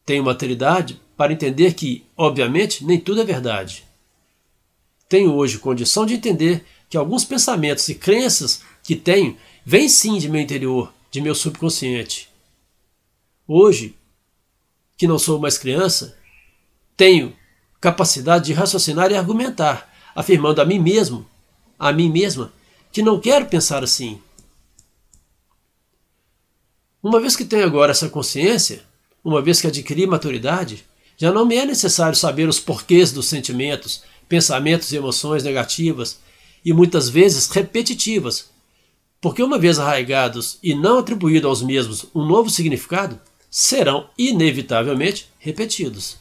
Tenho 0.05 0.25
maturidade 0.25 1.01
para 1.17 1.33
entender 1.33 1.75
que, 1.75 2.05
obviamente, 2.17 2.85
nem 2.85 3.01
tudo 3.01 3.21
é 3.21 3.25
verdade. 3.25 3.85
Tenho 5.09 5.33
hoje 5.33 5.59
condição 5.59 6.05
de 6.05 6.15
entender 6.15 6.65
que 6.95 6.99
alguns 6.99 7.25
pensamentos 7.25 7.89
e 7.89 7.95
crenças 7.97 8.63
que 8.81 8.95
tenho 8.95 9.37
vêm 9.67 9.89
sim 9.89 10.17
de 10.17 10.29
meu 10.29 10.41
interior, 10.41 10.95
de 11.11 11.21
meu 11.21 11.35
subconsciente. 11.35 12.31
Hoje, 13.49 13.97
que 14.97 15.09
não 15.09 15.19
sou 15.19 15.41
mais 15.41 15.59
criança, 15.59 16.17
tenho 16.97 17.37
capacidade 17.81 18.45
de 18.45 18.53
raciocinar 18.53 19.11
e 19.11 19.17
argumentar, 19.17 19.93
afirmando 20.15 20.63
a 20.63 20.65
mim 20.65 20.79
mesmo, 20.79 21.29
a 21.77 21.93
mim 21.93 22.09
mesma, 22.09 22.53
que 22.93 23.03
não 23.03 23.19
quero 23.19 23.47
pensar 23.47 23.83
assim. 23.83 24.23
Uma 27.03 27.19
vez 27.19 27.35
que 27.35 27.45
tenho 27.45 27.67
agora 27.67 27.91
essa 27.91 28.09
consciência, 28.09 28.85
uma 29.25 29.43
vez 29.43 29.61
que 29.61 29.67
adquiri 29.67 30.07
maturidade, 30.07 30.87
já 31.17 31.33
não 31.33 31.45
me 31.45 31.57
é 31.57 31.67
necessário 31.67 32.17
saber 32.17 32.49
os 32.49 32.61
porquês 32.61 33.11
dos 33.11 33.27
sentimentos, 33.27 34.05
pensamentos 34.29 34.93
e 34.93 34.97
emoções 34.97 35.43
negativas 35.43 36.23
e 36.65 36.73
muitas 36.73 37.09
vezes 37.09 37.49
repetitivas, 37.49 38.51
porque 39.21 39.43
uma 39.43 39.59
vez 39.59 39.79
arraigados 39.79 40.59
e 40.63 40.75
não 40.75 40.99
atribuído 40.99 41.49
aos 41.49 41.63
mesmos 41.63 42.07
um 42.15 42.25
novo 42.25 42.51
significado, 42.51 43.21
serão 43.51 44.09
inevitavelmente 44.19 45.29
repetidos. 45.39 46.17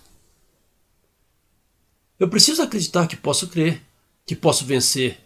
Eu 2.19 2.29
preciso 2.29 2.61
acreditar 2.61 3.07
que 3.07 3.15
posso 3.15 3.47
crer, 3.47 3.81
que 4.25 4.35
posso 4.35 4.65
vencer. 4.65 5.19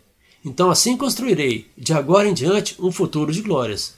Então 0.44 0.72
assim 0.72 0.96
construirei, 0.96 1.70
de 1.78 1.94
agora 1.94 2.28
em 2.28 2.34
diante, 2.34 2.76
um 2.80 2.92
futuro 2.92 3.32
de 3.32 3.42
glórias. 3.42 3.96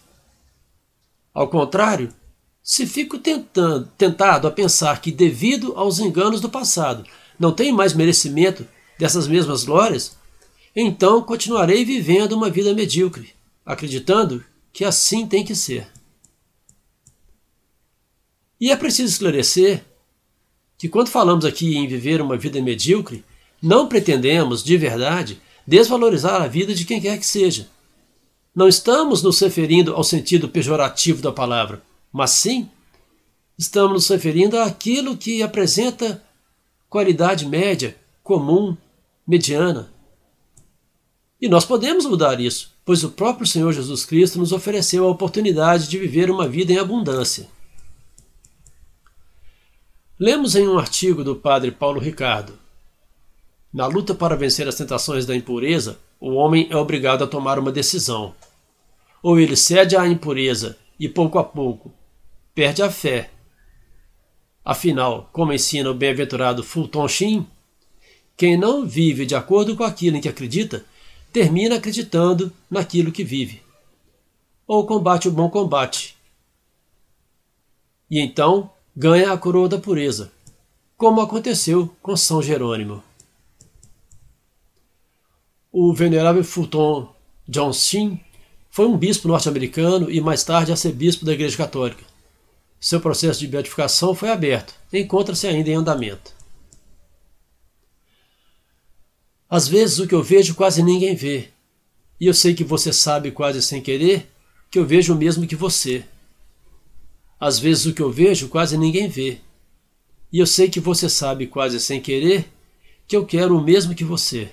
Ao 1.34 1.47
contrário, 1.47 2.13
se 2.62 2.86
fico 2.86 3.17
tentando, 3.17 3.88
tentado 3.97 4.47
a 4.47 4.51
pensar 4.51 5.01
que, 5.01 5.12
devido 5.12 5.73
aos 5.75 5.99
enganos 5.99 6.41
do 6.41 6.49
passado, 6.49 7.03
não 7.39 7.51
tenho 7.51 7.75
mais 7.75 7.93
merecimento 7.93 8.67
dessas 8.97 9.27
mesmas 9.27 9.63
glórias, 9.63 10.18
então 10.75 11.21
continuarei 11.21 11.84
vivendo 11.84 12.34
uma 12.34 12.49
vida 12.49 12.73
medíocre, 12.73 13.34
acreditando 13.65 14.43
que 14.71 14.86
assim 14.86 15.27
tem 15.27 15.43
que 15.43 15.55
ser. 15.55 15.88
E 18.60 18.71
é 18.71 18.75
preciso 18.75 19.12
esclarecer 19.12 19.84
que, 20.77 20.89
quando 20.89 21.10
falamos 21.10 21.45
aqui 21.45 21.77
em 21.77 21.88
viver 21.88 22.21
uma 22.21 22.38
vida 22.38 22.62
medíocre, 22.62 23.23
não 23.62 23.88
pretendemos, 23.88 24.63
de 24.63 24.77
verdade, 24.77 25.41
desvalorizar 25.65 26.41
a 26.41 26.47
vida 26.47 26.73
de 26.73 26.86
quem 26.86 26.99
quer 26.99 27.17
que 27.17 27.25
seja. 27.25 27.67
Não 28.55 28.67
estamos 28.67 29.21
nos 29.21 29.39
referindo 29.39 29.93
ao 29.93 30.03
sentido 30.03 30.49
pejorativo 30.49 31.21
da 31.21 31.32
palavra, 31.32 31.82
mas 32.12 32.32
sim 32.32 32.69
estamos 33.58 33.93
nos 33.93 34.08
referindo 34.08 34.58
àquilo 34.58 35.17
que 35.17 35.43
apresenta 35.43 36.23
qualidade 36.89 37.45
média, 37.45 37.95
comum, 38.23 38.75
mediana. 39.27 39.91
E 41.41 41.47
nós 41.47 41.63
podemos 41.63 42.06
mudar 42.06 42.41
isso, 42.41 42.75
pois 42.84 43.04
o 43.04 43.12
próprio 43.12 43.47
Senhor 43.47 43.71
Jesus 43.71 44.04
Cristo 44.04 44.38
nos 44.38 44.52
ofereceu 44.52 45.06
a 45.06 45.10
oportunidade 45.10 45.88
de 45.88 45.97
viver 45.97 46.30
uma 46.30 46.47
vida 46.47 46.73
em 46.73 46.78
abundância. 46.78 47.47
Lemos 50.19 50.54
em 50.58 50.67
um 50.67 50.78
artigo 50.78 51.23
do 51.23 51.38
padre 51.38 51.71
Paulo 51.71 51.97
Ricardo: 51.97 52.60
Na 53.71 53.88
luta 53.88 54.13
para 54.13 54.36
vencer 54.36 54.67
as 54.67 54.75
tentações 54.75 55.25
da 55.25 55.34
impureza, 55.34 55.97
o 56.19 56.34
homem 56.34 56.67
é 56.69 56.75
obrigado 56.75 57.23
a 57.23 57.28
tomar 57.28 57.58
uma 57.58 57.71
decisão. 57.71 58.36
Ou 59.23 59.39
ele 59.39 59.56
cede 59.56 59.95
à 59.95 60.06
impureza 60.06 60.78
e, 60.99 61.08
pouco 61.08 61.39
a 61.39 61.43
pouco, 61.43 61.93
perde 62.54 62.82
a 62.82 62.91
fé. 62.91 63.30
Afinal, 64.65 65.30
como 65.32 65.54
ensina 65.54 65.89
o 65.89 65.93
bem-aventurado 65.93 66.63
Fulton 66.63 67.08
Sheen, 67.08 67.47
quem 68.36 68.58
não 68.58 68.86
vive 68.86 69.25
de 69.25 69.36
acordo 69.36 69.75
com 69.75 69.84
aquilo 69.84 70.17
em 70.17 70.21
que 70.21 70.28
acredita, 70.28 70.86
termina 71.32 71.76
acreditando 71.76 72.52
naquilo 72.70 73.12
que 73.12 73.24
vive. 73.24 73.62
Ou 74.68 74.86
combate 74.86 75.28
o 75.28 75.32
bom 75.32 75.50
combate. 75.50 76.18
E 78.10 78.20
então 78.20 78.72
ganha 78.96 79.32
a 79.32 79.38
coroa 79.38 79.70
da 79.70 79.78
pureza, 79.78 80.32
como 80.98 81.22
aconteceu 81.22 81.94
com 82.02 82.18
São 82.18 82.42
Jerônimo. 82.42 83.04
O 85.72 85.94
venerável 85.94 86.44
Fulton 86.44 87.13
John 87.48 87.72
Sheen 87.72 88.20
foi 88.72 88.88
um 88.88 88.98
bispo 88.98 89.28
norte-americano 89.28 90.10
e 90.12 90.20
mais 90.22 90.44
tarde 90.44 90.72
arcebispo 90.72 91.26
da 91.26 91.34
Igreja 91.34 91.58
Católica. 91.58 92.04
Seu 92.80 93.00
processo 93.00 93.39
de 93.39 93.48
beatificação 93.48 94.15
foi 94.15 94.30
aberto, 94.30 94.74
encontra-se 94.92 95.48
ainda 95.48 95.70
em 95.70 95.76
andamento. 95.76 96.38
Às 99.49 99.67
vezes 99.67 99.99
o 99.99 100.07
que 100.07 100.13
eu 100.13 100.21
vejo 100.21 100.55
quase 100.55 100.83
ninguém 100.83 101.15
vê, 101.15 101.49
e 102.19 102.27
eu 102.27 102.33
sei 102.33 102.53
que 102.53 102.63
você 102.63 102.93
sabe 102.93 103.31
quase 103.31 103.62
sem 103.62 103.81
querer 103.81 104.29
que 104.69 104.77
eu 104.77 104.85
vejo 104.85 105.13
o 105.13 105.17
mesmo 105.17 105.47
que 105.47 105.55
você. 105.55 106.05
Às 107.39 107.57
vezes 107.57 107.85
o 107.85 107.93
que 107.93 108.01
eu 108.01 108.12
vejo 108.12 108.49
quase 108.49 108.77
ninguém 108.77 109.07
vê, 109.07 109.39
e 110.31 110.39
eu 110.39 110.45
sei 110.45 110.69
que 110.69 110.79
você 110.79 111.09
sabe 111.09 111.47
quase 111.47 111.79
sem 111.79 111.99
querer 111.99 112.47
que 113.07 113.15
eu 113.15 113.25
quero 113.25 113.57
o 113.57 113.63
mesmo 113.63 113.95
que 113.95 114.03
você. 114.03 114.51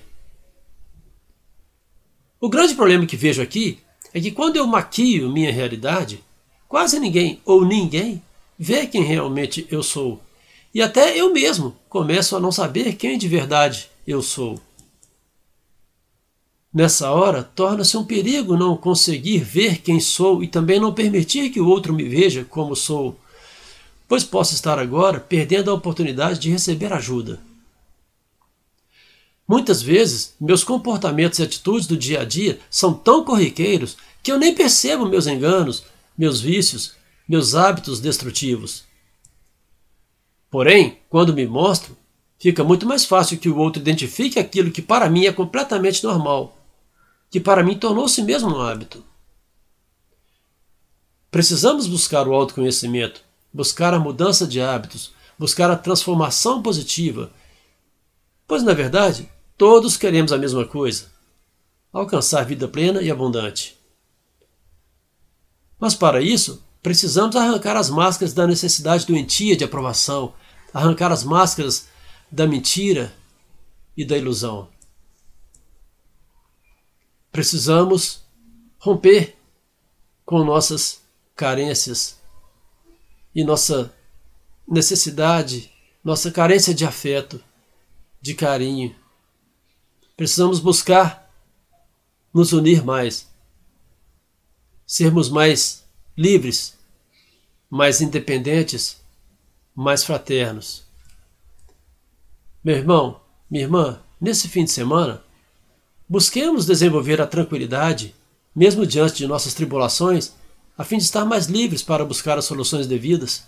O 2.39 2.49
grande 2.49 2.73
problema 2.73 3.05
que 3.05 3.15
vejo 3.15 3.41
aqui 3.41 3.79
é 4.13 4.19
que 4.19 4.31
quando 4.31 4.55
eu 4.55 4.65
maquio 4.65 5.31
minha 5.31 5.51
realidade, 5.51 6.23
Quase 6.67 6.99
ninguém 6.99 7.39
ou 7.45 7.63
ninguém 7.63 8.21
vê 8.59 8.85
quem 8.85 9.01
realmente 9.01 9.65
eu 9.71 9.81
sou. 9.81 10.21
E 10.73 10.81
até 10.81 11.17
eu 11.17 11.31
mesmo 11.31 11.77
começo 11.87 12.35
a 12.35 12.39
não 12.39 12.51
saber 12.51 12.95
quem 12.95 13.17
de 13.17 13.27
verdade 13.27 13.89
eu 14.05 14.21
sou. 14.21 14.59
Nessa 16.77 17.09
hora, 17.09 17.41
torna-se 17.41 17.97
um 17.97 18.05
perigo 18.05 18.55
não 18.55 18.77
conseguir 18.77 19.39
ver 19.39 19.81
quem 19.81 19.99
sou 19.99 20.43
e 20.43 20.47
também 20.47 20.79
não 20.79 20.93
permitir 20.93 21.49
que 21.49 21.59
o 21.59 21.67
outro 21.67 21.91
me 21.91 22.03
veja 22.03 22.45
como 22.45 22.75
sou, 22.75 23.19
pois 24.07 24.23
posso 24.23 24.53
estar 24.53 24.77
agora 24.77 25.19
perdendo 25.19 25.71
a 25.71 25.73
oportunidade 25.73 26.37
de 26.37 26.51
receber 26.51 26.93
ajuda. 26.93 27.39
Muitas 29.47 29.81
vezes, 29.81 30.35
meus 30.39 30.63
comportamentos 30.63 31.39
e 31.39 31.41
atitudes 31.41 31.87
do 31.87 31.97
dia 31.97 32.21
a 32.21 32.23
dia 32.23 32.59
são 32.69 32.93
tão 32.93 33.25
corriqueiros 33.25 33.97
que 34.21 34.31
eu 34.31 34.37
nem 34.37 34.53
percebo 34.53 35.07
meus 35.07 35.25
enganos, 35.25 35.83
meus 36.15 36.39
vícios, 36.39 36.93
meus 37.27 37.55
hábitos 37.55 37.99
destrutivos. 37.99 38.83
Porém, 40.51 40.99
quando 41.09 41.33
me 41.33 41.47
mostro, 41.47 41.97
fica 42.37 42.63
muito 42.63 42.85
mais 42.85 43.03
fácil 43.03 43.39
que 43.39 43.49
o 43.49 43.57
outro 43.57 43.81
identifique 43.81 44.37
aquilo 44.37 44.69
que 44.69 44.83
para 44.83 45.09
mim 45.09 45.25
é 45.25 45.33
completamente 45.33 46.03
normal, 46.03 46.53
que 47.29 47.39
para 47.39 47.63
mim 47.63 47.77
tornou-se 47.77 48.21
mesmo 48.21 48.49
um 48.49 48.61
hábito. 48.61 49.03
Precisamos 51.29 51.87
buscar 51.87 52.27
o 52.27 52.33
autoconhecimento, 52.33 53.21
buscar 53.53 53.93
a 53.93 53.99
mudança 53.99 54.47
de 54.47 54.61
hábitos, 54.61 55.13
buscar 55.37 55.69
a 55.69 55.75
transformação 55.75 56.61
positiva, 56.61 57.31
pois 58.47 58.63
na 58.63 58.73
verdade 58.73 59.29
todos 59.57 59.97
queremos 59.97 60.31
a 60.31 60.37
mesma 60.37 60.65
coisa: 60.65 61.11
alcançar 61.91 62.45
vida 62.45 62.67
plena 62.67 63.01
e 63.01 63.11
abundante. 63.11 63.77
Mas 65.79 65.93
para 65.93 66.21
isso, 66.21 66.63
precisamos 66.81 67.35
arrancar 67.35 67.75
as 67.75 67.89
máscaras 67.89 68.33
da 68.33 68.47
necessidade 68.47 69.05
doentia 69.05 69.55
de 69.55 69.63
aprovação, 69.63 70.33
arrancar 70.73 71.11
as 71.11 71.23
máscaras 71.23 71.87
da 72.31 72.47
mentira 72.47 73.13
e 73.95 74.05
da 74.05 74.17
ilusão. 74.17 74.69
Precisamos 77.37 78.23
romper 78.79 79.37
com 80.25 80.43
nossas 80.43 81.03
carências 81.35 82.19
e 83.35 83.43
nossa 83.43 83.93
necessidade, 84.67 85.71
nossa 86.03 86.31
carência 86.31 86.73
de 86.73 86.83
afeto, 86.83 87.39
de 88.19 88.33
carinho. 88.33 88.95
Precisamos 90.15 90.59
buscar 90.59 91.31
nos 92.33 92.53
unir 92.53 92.83
mais, 92.83 93.27
sermos 94.87 95.29
mais 95.29 95.85
livres, 96.17 96.75
mais 97.69 98.01
independentes, 98.01 98.99
mais 99.75 100.03
fraternos. 100.03 100.85
Meu 102.63 102.77
irmão, 102.77 103.21
minha 103.47 103.65
irmã, 103.65 104.01
nesse 104.19 104.47
fim 104.47 104.63
de 104.63 104.71
semana, 104.71 105.23
busquemos 106.07 106.65
desenvolver 106.65 107.19
a 107.21 107.27
tranquilidade, 107.27 108.15
mesmo 108.55 108.85
diante 108.85 109.17
de 109.17 109.27
nossas 109.27 109.53
tribulações, 109.53 110.33
a 110.77 110.83
fim 110.83 110.97
de 110.97 111.03
estar 111.03 111.25
mais 111.25 111.47
livres 111.47 111.81
para 111.81 112.05
buscar 112.05 112.37
as 112.37 112.45
soluções 112.45 112.87
devidas. 112.87 113.43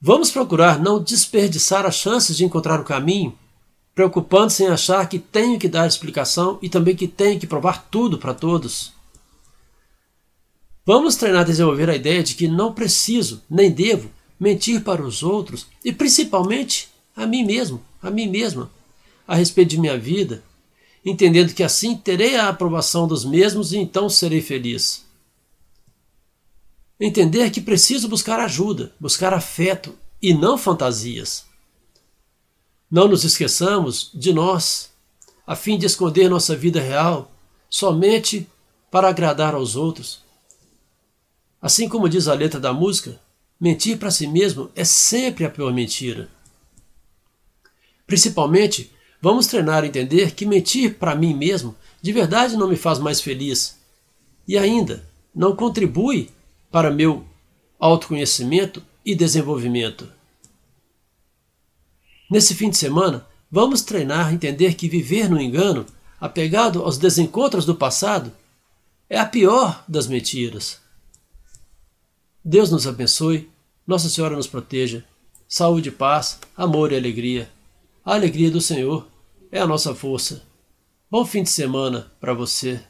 Vamos 0.00 0.30
procurar 0.30 0.78
não 0.78 1.02
desperdiçar 1.02 1.86
as 1.86 1.94
chances 1.94 2.36
de 2.36 2.44
encontrar 2.44 2.80
o 2.80 2.84
caminho, 2.84 3.36
preocupando-se 3.94 4.62
em 4.62 4.68
achar 4.68 5.08
que 5.08 5.18
tenho 5.18 5.58
que 5.58 5.68
dar 5.68 5.86
explicação 5.86 6.58
e 6.62 6.68
também 6.68 6.96
que 6.96 7.06
tenho 7.06 7.38
que 7.38 7.46
provar 7.46 7.88
tudo 7.90 8.18
para 8.18 8.34
todos. 8.34 8.92
Vamos 10.86 11.16
treinar 11.16 11.42
a 11.42 11.44
desenvolver 11.44 11.90
a 11.90 11.94
ideia 11.94 12.22
de 12.22 12.34
que 12.34 12.48
não 12.48 12.72
preciso, 12.72 13.42
nem 13.48 13.70
devo, 13.70 14.10
mentir 14.38 14.82
para 14.82 15.02
os 15.02 15.22
outros 15.22 15.66
e 15.84 15.92
principalmente 15.92 16.88
a 17.14 17.26
mim 17.26 17.44
mesmo, 17.44 17.82
a 18.02 18.10
mim 18.10 18.26
mesma, 18.26 18.70
a 19.28 19.34
respeito 19.34 19.70
de 19.70 19.78
minha 19.78 19.98
vida, 19.98 20.42
entendendo 21.04 21.54
que 21.54 21.62
assim 21.62 21.96
terei 21.96 22.36
a 22.36 22.48
aprovação 22.48 23.06
dos 23.06 23.24
mesmos 23.24 23.72
e 23.72 23.78
então 23.78 24.08
serei 24.08 24.40
feliz. 24.40 25.04
Entender 26.98 27.50
que 27.50 27.60
preciso 27.60 28.08
buscar 28.08 28.38
ajuda, 28.40 28.92
buscar 29.00 29.32
afeto 29.32 29.96
e 30.20 30.34
não 30.34 30.58
fantasias. 30.58 31.46
Não 32.90 33.08
nos 33.08 33.24
esqueçamos 33.24 34.10
de 34.12 34.32
nós, 34.32 34.90
a 35.46 35.56
fim 35.56 35.78
de 35.78 35.86
esconder 35.86 36.28
nossa 36.28 36.54
vida 36.54 36.80
real 36.80 37.32
somente 37.70 38.46
para 38.90 39.08
agradar 39.08 39.54
aos 39.54 39.76
outros. 39.76 40.22
Assim 41.62 41.88
como 41.88 42.08
diz 42.08 42.26
a 42.26 42.34
letra 42.34 42.58
da 42.58 42.72
música, 42.72 43.20
mentir 43.58 43.98
para 43.98 44.10
si 44.10 44.26
mesmo 44.26 44.70
é 44.74 44.84
sempre 44.84 45.44
a 45.44 45.50
pior 45.50 45.72
mentira. 45.72 46.28
Principalmente, 48.06 48.92
vamos 49.20 49.46
treinar 49.46 49.84
a 49.84 49.86
entender 49.86 50.32
que 50.32 50.46
mentir 50.46 50.98
para 50.98 51.14
mim 51.14 51.34
mesmo 51.34 51.76
de 52.02 52.12
verdade 52.12 52.56
não 52.56 52.68
me 52.68 52.76
faz 52.76 52.98
mais 52.98 53.20
feliz 53.20 53.78
e 54.46 54.56
ainda 54.56 55.04
não 55.34 55.54
contribui 55.54 56.30
para 56.70 56.90
meu 56.90 57.24
autoconhecimento 57.78 58.82
e 59.04 59.14
desenvolvimento. 59.14 60.10
Nesse 62.30 62.54
fim 62.54 62.70
de 62.70 62.76
semana, 62.76 63.26
vamos 63.50 63.82
treinar 63.82 64.28
a 64.28 64.32
entender 64.32 64.74
que 64.74 64.88
viver 64.88 65.28
no 65.28 65.40
engano, 65.40 65.84
apegado 66.20 66.82
aos 66.82 66.96
desencontros 66.96 67.64
do 67.64 67.74
passado, 67.74 68.32
é 69.08 69.18
a 69.18 69.26
pior 69.26 69.84
das 69.88 70.06
mentiras. 70.06 70.78
Deus 72.44 72.70
nos 72.70 72.86
abençoe, 72.86 73.50
Nossa 73.86 74.08
Senhora 74.08 74.36
nos 74.36 74.46
proteja. 74.46 75.04
Saúde, 75.48 75.90
paz, 75.90 76.38
amor 76.56 76.92
e 76.92 76.96
alegria. 76.96 77.50
A 78.04 78.14
alegria 78.14 78.50
do 78.50 78.60
Senhor 78.60 79.08
é 79.50 79.60
a 79.60 79.66
nossa 79.66 79.94
força. 79.94 80.42
Bom 81.10 81.24
fim 81.24 81.42
de 81.42 81.50
semana 81.50 82.12
para 82.20 82.32
você. 82.32 82.80